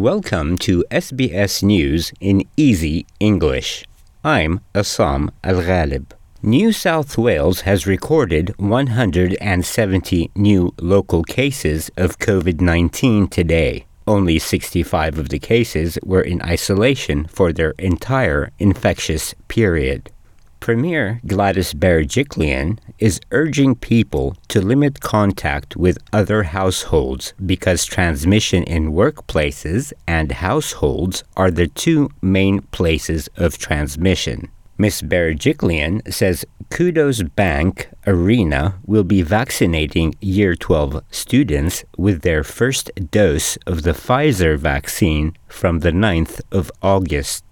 Welcome 0.00 0.56
to 0.60 0.82
SBS 0.90 1.62
News 1.62 2.10
in 2.20 2.44
Easy 2.56 3.04
English. 3.20 3.84
I'm 4.24 4.60
Assam 4.74 5.30
Al 5.44 5.56
Ghalib. 5.56 6.12
New 6.42 6.72
South 6.72 7.18
Wales 7.18 7.60
has 7.68 7.86
recorded 7.86 8.54
170 8.56 10.30
new 10.34 10.72
local 10.80 11.22
cases 11.22 11.90
of 11.98 12.18
COVID 12.18 12.62
19 12.62 13.28
today. 13.28 13.84
Only 14.06 14.38
65 14.38 15.18
of 15.18 15.28
the 15.28 15.38
cases 15.38 15.98
were 16.02 16.22
in 16.22 16.40
isolation 16.40 17.26
for 17.26 17.52
their 17.52 17.74
entire 17.78 18.52
infectious 18.58 19.34
period. 19.48 20.10
Premier 20.60 21.20
Gladys 21.26 21.72
Berejiklian 21.72 22.78
is 22.98 23.18
urging 23.32 23.74
people 23.74 24.36
to 24.48 24.60
limit 24.60 25.00
contact 25.00 25.74
with 25.74 25.98
other 26.12 26.42
households 26.44 27.32
because 27.44 27.86
transmission 27.86 28.62
in 28.64 28.92
workplaces 28.92 29.92
and 30.06 30.32
households 30.32 31.24
are 31.34 31.50
the 31.50 31.66
two 31.66 32.10
main 32.20 32.60
places 32.72 33.28
of 33.36 33.56
transmission. 33.56 34.50
Ms. 34.76 35.02
Berejiklian 35.02 36.12
says 36.12 36.46
Qudos 36.70 37.22
Bank 37.34 37.90
Arena 38.06 38.78
will 38.86 39.04
be 39.04 39.20
vaccinating 39.22 40.14
Year 40.20 40.54
12 40.54 41.02
students 41.10 41.84
with 41.98 42.22
their 42.22 42.44
first 42.44 42.90
dose 43.10 43.56
of 43.66 43.82
the 43.82 43.92
Pfizer 43.92 44.56
vaccine 44.56 45.36
from 45.48 45.80
the 45.80 45.90
9th 45.90 46.40
of 46.52 46.70
August. 46.80 47.44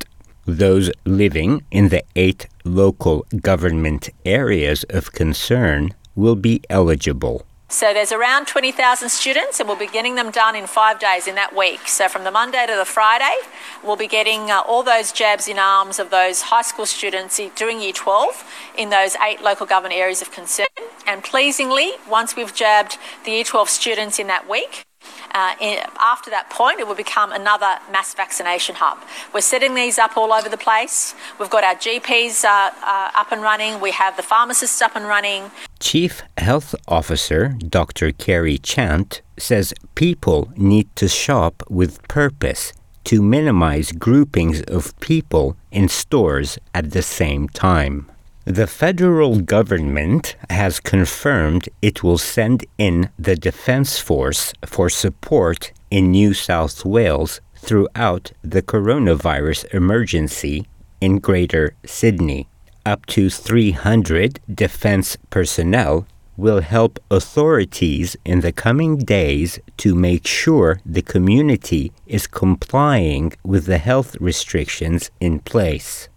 Those 0.48 0.90
living 1.04 1.62
in 1.70 1.90
the 1.90 2.02
eight 2.16 2.46
local 2.64 3.26
government 3.42 4.08
areas 4.24 4.82
of 4.88 5.12
concern 5.12 5.92
will 6.16 6.36
be 6.36 6.62
eligible. 6.70 7.44
So 7.68 7.92
there's 7.92 8.12
around 8.12 8.46
20,000 8.46 9.10
students, 9.10 9.60
and 9.60 9.68
we'll 9.68 9.78
be 9.78 9.86
getting 9.86 10.14
them 10.14 10.30
done 10.30 10.56
in 10.56 10.66
five 10.66 10.98
days 10.98 11.26
in 11.26 11.34
that 11.34 11.54
week. 11.54 11.86
So 11.86 12.08
from 12.08 12.24
the 12.24 12.30
Monday 12.30 12.64
to 12.66 12.74
the 12.74 12.86
Friday, 12.86 13.36
we'll 13.84 13.96
be 13.96 14.06
getting 14.08 14.50
uh, 14.50 14.62
all 14.66 14.82
those 14.82 15.12
jabs 15.12 15.48
in 15.48 15.58
arms 15.58 15.98
of 15.98 16.08
those 16.08 16.40
high 16.40 16.62
school 16.62 16.86
students 16.86 17.38
doing 17.54 17.82
Year 17.82 17.92
12 17.92 18.72
in 18.78 18.88
those 18.88 19.16
eight 19.16 19.42
local 19.42 19.66
government 19.66 20.00
areas 20.00 20.22
of 20.22 20.32
concern. 20.32 20.64
And 21.06 21.22
pleasingly, 21.22 21.92
once 22.08 22.36
we've 22.36 22.54
jabbed 22.54 22.96
the 23.26 23.32
Year 23.32 23.44
12 23.44 23.68
students 23.68 24.18
in 24.18 24.28
that 24.28 24.48
week, 24.48 24.86
uh, 25.32 25.54
in, 25.60 25.78
after 26.00 26.30
that 26.30 26.50
point, 26.50 26.80
it 26.80 26.86
will 26.86 26.94
become 26.94 27.32
another 27.32 27.78
mass 27.90 28.14
vaccination 28.14 28.74
hub. 28.76 28.98
We're 29.32 29.40
setting 29.40 29.74
these 29.74 29.98
up 29.98 30.16
all 30.16 30.32
over 30.32 30.48
the 30.48 30.56
place. 30.56 31.14
We've 31.38 31.50
got 31.50 31.64
our 31.64 31.74
GPs 31.74 32.44
uh, 32.44 32.70
uh, 32.82 33.10
up 33.14 33.32
and 33.32 33.42
running. 33.42 33.80
We 33.80 33.92
have 33.92 34.16
the 34.16 34.22
pharmacists 34.22 34.80
up 34.82 34.96
and 34.96 35.06
running. 35.06 35.50
Chief 35.80 36.22
Health 36.38 36.74
Officer 36.86 37.56
Dr. 37.68 38.12
Kerry 38.12 38.58
Chant 38.58 39.22
says 39.38 39.74
people 39.94 40.52
need 40.56 40.94
to 40.96 41.08
shop 41.08 41.62
with 41.68 42.06
purpose 42.08 42.72
to 43.04 43.22
minimize 43.22 43.92
groupings 43.92 44.60
of 44.62 44.98
people 45.00 45.56
in 45.70 45.88
stores 45.88 46.58
at 46.74 46.90
the 46.90 47.02
same 47.02 47.48
time. 47.48 48.10
The 48.48 48.66
federal 48.66 49.40
government 49.40 50.34
has 50.48 50.80
confirmed 50.80 51.68
it 51.82 52.02
will 52.02 52.16
send 52.16 52.64
in 52.78 53.10
the 53.18 53.36
Defence 53.36 53.98
Force 53.98 54.54
for 54.64 54.88
support 54.88 55.70
in 55.90 56.12
New 56.12 56.32
South 56.32 56.82
Wales 56.82 57.42
throughout 57.56 58.32
the 58.40 58.62
coronavirus 58.62 59.66
emergency 59.74 60.66
in 60.98 61.18
Greater 61.18 61.74
Sydney. 61.84 62.48
Up 62.86 63.04
to 63.08 63.28
300 63.28 64.40
defense 64.54 65.18
personnel 65.28 66.06
will 66.38 66.62
help 66.62 66.98
authorities 67.10 68.16
in 68.24 68.40
the 68.40 68.52
coming 68.52 68.96
days 68.96 69.60
to 69.76 69.94
make 69.94 70.26
sure 70.26 70.80
the 70.86 71.02
community 71.02 71.92
is 72.06 72.26
complying 72.26 73.34
with 73.44 73.66
the 73.66 73.76
health 73.76 74.16
restrictions 74.22 75.10
in 75.20 75.38
place. 75.38 76.08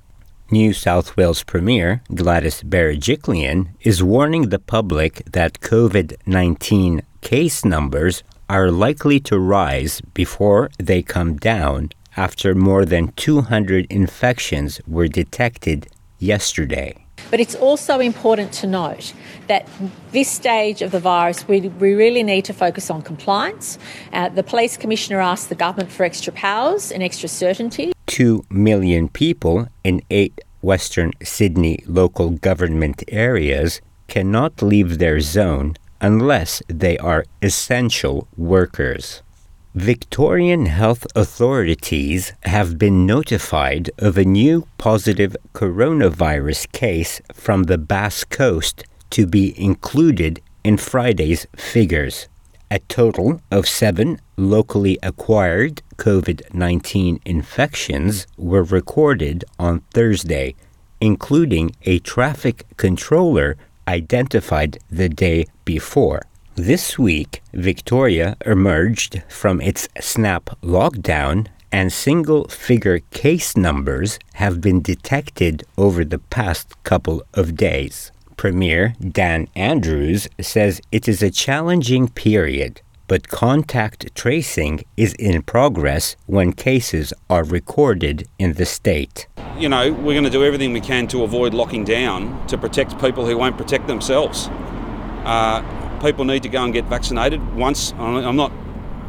New 0.54 0.74
South 0.74 1.16
Wales 1.16 1.44
Premier 1.44 2.04
Gladys 2.14 2.62
Berejiklian 2.62 3.70
is 3.80 4.04
warning 4.04 4.50
the 4.50 4.60
public 4.60 5.24
that 5.32 5.62
COVID 5.62 6.18
19 6.26 7.04
case 7.22 7.64
numbers 7.64 8.22
are 8.50 8.70
likely 8.70 9.18
to 9.22 9.40
rise 9.40 10.02
before 10.14 10.70
they 10.78 11.02
come 11.02 11.38
down 11.38 11.92
after 12.18 12.54
more 12.54 12.84
than 12.84 13.14
200 13.14 13.88
infections 13.90 14.82
were 14.86 15.08
detected 15.08 15.88
yesterday. 16.20 17.02
But 17.30 17.40
it's 17.40 17.56
also 17.56 18.00
important 18.00 18.52
to 18.54 18.68
note 18.68 19.14
that 19.48 19.66
this 20.12 20.30
stage 20.30 20.82
of 20.82 20.92
the 20.92 21.00
virus, 21.00 21.48
we, 21.48 21.62
we 21.62 21.94
really 21.94 22.24
need 22.24 22.44
to 22.46 22.54
focus 22.54 22.90
on 22.90 23.04
compliance. 23.04 23.80
Uh, 24.12 24.28
the 24.28 24.44
Police 24.44 24.76
Commissioner 24.76 25.22
asked 25.22 25.48
the 25.48 25.56
government 25.56 25.90
for 25.90 26.04
extra 26.04 26.34
powers 26.34 26.92
and 26.92 27.02
extra 27.02 27.30
certainty. 27.30 27.94
2 28.12 28.44
million 28.50 29.08
people 29.08 29.70
in 29.86 30.02
eight 30.10 30.42
Western 30.62 31.14
Sydney 31.24 31.82
local 31.88 32.32
government 32.32 33.06
areas 33.08 33.80
cannot 34.10 34.62
leave 34.62 34.98
their 34.98 35.22
zone 35.22 35.76
unless 36.02 36.62
they 36.68 36.98
are 36.98 37.24
essential 37.42 38.28
workers. 38.36 39.22
Victorian 39.76 40.66
health 40.66 41.08
authorities 41.16 42.34
have 42.44 42.78
been 42.78 43.06
notified 43.06 43.90
of 43.98 44.18
a 44.18 44.26
new 44.26 44.68
positive 44.78 45.38
coronavirus 45.54 46.70
case 46.74 47.22
from 47.34 47.64
the 47.64 47.78
Bass 47.78 48.26
Coast 48.26 48.84
to 49.12 49.26
be 49.26 49.58
included 49.58 50.42
in 50.66 50.76
Friday's 50.76 51.48
figures. 51.56 52.28
A 52.70 52.80
total 52.80 53.40
of 53.50 53.70
seven 53.70 54.20
locally 54.36 54.98
acquired 55.02 55.82
COVID 56.02 56.52
19 56.52 57.20
infections 57.26 58.26
were 58.36 58.64
recorded 58.64 59.46
on 59.60 59.82
Thursday, 59.94 60.56
including 61.00 61.76
a 61.84 62.00
traffic 62.00 62.66
controller 62.76 63.56
identified 63.88 64.80
the 64.90 65.10
day 65.10 65.46
before. 65.64 66.24
This 66.56 66.98
week, 66.98 67.44
Victoria 67.54 68.36
emerged 68.48 69.22
from 69.30 69.62
its 69.62 69.88
snap 70.00 70.46
lockdown 70.64 71.46
and 71.72 71.94
single 71.94 72.48
figure 72.48 73.02
case 73.12 73.56
numbers 73.56 74.18
have 74.34 74.60
been 74.60 74.82
detected 74.82 75.64
over 75.78 76.04
the 76.04 76.24
past 76.38 76.82
couple 76.82 77.22
of 77.36 77.56
days. 77.56 78.12
Premier 78.38 78.96
Dan 79.08 79.48
Andrews 79.54 80.28
says 80.40 80.82
it 80.92 81.08
is 81.08 81.22
a 81.22 81.30
challenging 81.30 82.08
period, 82.08 82.82
but 83.12 83.28
contact 83.28 84.16
tracing 84.16 84.82
is 84.96 85.14
in 85.16 85.42
progress 85.42 86.16
when 86.28 86.54
cases 86.54 87.12
are 87.30 87.44
recorded 87.44 88.26
in 88.40 88.54
the 88.54 88.66
state. 88.66 89.28
You 89.58 89.68
know, 89.68 89.92
we're 89.92 90.14
going 90.14 90.24
to 90.24 90.30
do 90.30 90.46
everything 90.46 90.72
we 90.72 90.80
can 90.80 91.08
to 91.08 91.24
avoid 91.24 91.54
locking 91.54 91.84
down 91.84 92.48
to 92.48 92.58
protect 92.58 92.98
people 93.02 93.26
who 93.26 93.38
won't 93.38 93.58
protect 93.58 93.88
themselves. 93.88 94.48
Uh, 95.26 95.62
people 96.00 96.24
need 96.24 96.42
to 96.44 96.48
go 96.48 96.64
and 96.64 96.72
get 96.72 96.86
vaccinated 96.86 97.42
once. 97.54 97.92
I'm 97.98 98.38
not, 98.38 98.54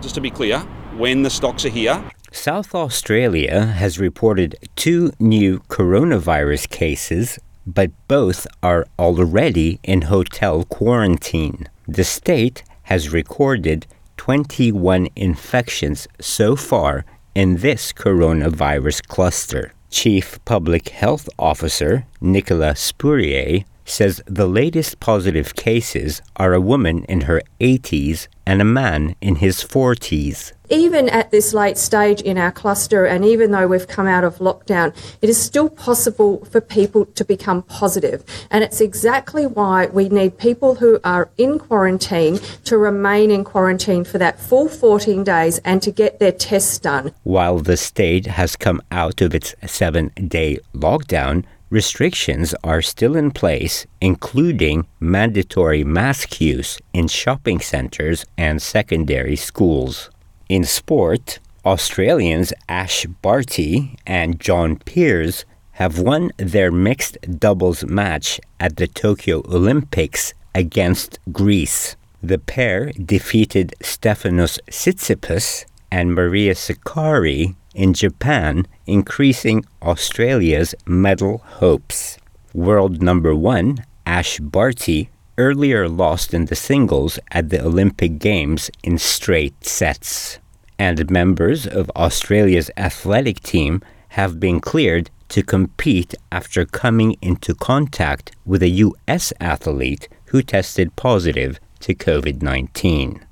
just 0.00 0.16
to 0.16 0.20
be 0.20 0.32
clear, 0.32 0.58
when 0.96 1.22
the 1.22 1.30
stocks 1.30 1.64
are 1.64 1.69
here. 1.69 2.02
South 2.32 2.74
Australia 2.74 3.66
has 3.66 4.00
reported 4.00 4.56
two 4.74 5.12
new 5.20 5.60
coronavirus 5.69 6.69
cases, 6.70 7.38
but 7.64 7.92
both 8.08 8.48
are 8.64 8.84
already 8.98 9.78
in 9.84 10.02
hotel 10.02 10.64
quarantine. 10.64 11.69
The 11.86 12.02
state 12.02 12.64
has 12.84 13.12
recorded 13.12 13.87
21 14.16 15.09
infections 15.16 16.06
so 16.20 16.56
far 16.56 17.04
in 17.34 17.56
this 17.59 17.93
coronavirus 17.93 19.06
cluster. 19.09 19.72
Chief 19.91 20.38
Public 20.44 20.88
Health 20.88 21.28
Officer 21.38 22.06
Nicola 22.20 22.75
Spurrier 22.75 23.65
says 23.84 24.22
the 24.26 24.47
latest 24.47 25.00
positive 25.00 25.54
cases 25.54 26.22
are 26.37 26.54
a 26.54 26.60
woman 26.60 27.04
in 27.04 27.22
her 27.22 27.43
80s 27.60 28.28
and 28.47 28.60
a 28.60 28.65
man 28.65 29.14
in 29.20 29.37
his 29.37 29.62
40s. 29.62 30.52
Even 30.69 31.08
at 31.11 31.31
this 31.31 31.52
late 31.52 31.76
stage 31.76 32.20
in 32.23 32.38
our 32.38 32.50
cluster, 32.50 33.05
and 33.05 33.25
even 33.25 33.50
though 33.50 33.67
we've 33.67 33.87
come 33.87 34.06
out 34.06 34.25
of 34.25 34.38
lockdown, 34.38 34.94
it 35.20 35.29
is 35.29 35.40
still 35.40 35.69
possible 35.69 36.44
for 36.46 36.61
people 36.61 37.05
to 37.06 37.25
become 37.25 37.62
positive. 37.62 38.25
And 38.50 38.64
it's 38.64 38.81
exactly 38.81 39.46
why 39.46 39.87
we 39.87 40.08
need 40.08 40.38
people 40.38 40.76
who 40.76 40.99
are 41.05 41.31
in 41.37 41.58
quarantine 41.58 42.38
to 42.64 42.79
remain 42.79 43.31
in 43.31 43.44
quarantine 43.44 44.05
for 44.05 44.19
that 44.19 44.40
full 44.40 44.69
14 44.69 45.23
days 45.23 45.58
and 45.58 45.82
to 45.82 45.90
get 45.90 46.19
their 46.19 46.32
tests 46.32 46.79
done. 46.79 47.12
While 47.23 47.58
the 47.58 47.76
state 47.76 48.26
has 48.26 48.56
come 48.56 48.81
out 48.90 49.20
of 49.20 49.34
its 49.34 49.55
seven 49.67 50.08
day 50.08 50.58
lockdown, 50.75 51.44
Restrictions 51.72 52.54
are 52.62 52.82
still 52.82 53.16
in 53.16 53.30
place, 53.30 53.86
including 53.98 54.86
mandatory 55.00 55.82
mask 55.82 56.38
use 56.38 56.78
in 56.92 57.08
shopping 57.08 57.60
centres 57.60 58.26
and 58.36 58.60
secondary 58.60 59.36
schools. 59.36 60.10
In 60.50 60.64
sport, 60.64 61.38
Australians 61.64 62.52
Ash 62.69 63.06
Barty 63.22 63.96
and 64.06 64.38
John 64.38 64.76
Peers 64.80 65.46
have 65.80 65.98
won 65.98 66.30
their 66.36 66.70
mixed 66.70 67.16
doubles 67.38 67.86
match 67.86 68.38
at 68.60 68.76
the 68.76 68.86
Tokyo 68.86 69.38
Olympics 69.48 70.34
against 70.54 71.19
Greece. 71.32 71.96
The 72.22 72.38
pair 72.38 72.92
defeated 73.02 73.74
Stefanos 73.80 74.58
Tsitsipas 74.69 75.64
and 75.93 76.15
Maria 76.15 76.55
Sakkari 76.55 77.55
in 77.75 77.93
Japan, 77.93 78.67
increasing 78.87 79.62
Australia's 79.83 80.75
medal 80.87 81.43
hopes. 81.61 82.17
World 82.55 83.03
number 83.03 83.35
one, 83.35 83.85
Ash 84.06 84.39
Barty, 84.41 85.11
earlier 85.37 85.91
lost 85.91 86.33
in 86.33 86.47
the 86.47 86.56
singles 86.56 87.19
at 87.31 87.50
the 87.50 87.62
Olympic 87.62 88.19
Games 88.19 88.71
in 88.83 88.97
straight 88.97 89.67
sets. 89.67 90.39
And 90.79 91.11
members 91.11 91.67
of 91.67 91.91
Australia's 91.91 92.71
athletic 92.79 93.41
team 93.41 93.83
have 94.17 94.41
been 94.41 94.61
cleared 94.61 95.11
to 95.29 95.43
compete 95.43 96.15
after 96.31 96.65
coming 96.65 97.17
into 97.21 97.55
contact 97.55 98.33
with 98.47 98.62
a 98.62 98.77
U.S. 98.87 99.31
athlete 99.41 100.09
who 100.31 100.41
tested 100.41 100.97
positive 100.97 101.61
to 101.81 101.94
COVID 101.94 102.41
19. 102.41 103.27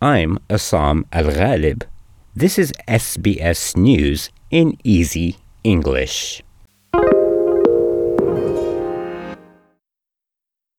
I'm 0.00 0.38
Assam 0.48 1.04
Al 1.12 1.24
Ghalib. 1.24 1.82
This 2.38 2.56
is 2.56 2.72
SBS 2.86 3.76
News 3.76 4.30
in 4.52 4.78
Easy 4.84 5.38
English. 5.64 6.40